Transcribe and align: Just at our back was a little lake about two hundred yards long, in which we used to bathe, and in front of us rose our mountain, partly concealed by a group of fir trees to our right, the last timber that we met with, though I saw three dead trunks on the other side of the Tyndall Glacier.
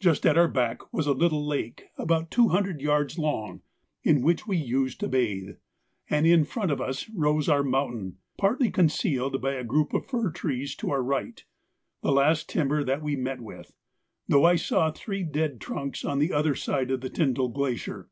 Just 0.00 0.26
at 0.26 0.36
our 0.36 0.48
back 0.48 0.92
was 0.92 1.06
a 1.06 1.14
little 1.14 1.46
lake 1.46 1.84
about 1.96 2.30
two 2.30 2.48
hundred 2.48 2.82
yards 2.82 3.18
long, 3.18 3.62
in 4.02 4.20
which 4.20 4.46
we 4.46 4.58
used 4.58 5.00
to 5.00 5.08
bathe, 5.08 5.56
and 6.10 6.26
in 6.26 6.44
front 6.44 6.70
of 6.70 6.78
us 6.78 7.08
rose 7.08 7.48
our 7.48 7.62
mountain, 7.62 8.18
partly 8.36 8.70
concealed 8.70 9.40
by 9.40 9.54
a 9.54 9.64
group 9.64 9.94
of 9.94 10.04
fir 10.04 10.30
trees 10.30 10.74
to 10.76 10.90
our 10.90 11.02
right, 11.02 11.46
the 12.02 12.12
last 12.12 12.50
timber 12.50 12.84
that 12.84 13.00
we 13.02 13.16
met 13.16 13.40
with, 13.40 13.72
though 14.28 14.44
I 14.44 14.56
saw 14.56 14.90
three 14.90 15.22
dead 15.22 15.58
trunks 15.58 16.04
on 16.04 16.18
the 16.18 16.34
other 16.34 16.54
side 16.54 16.90
of 16.90 17.00
the 17.00 17.08
Tyndall 17.08 17.48
Glacier. 17.48 18.10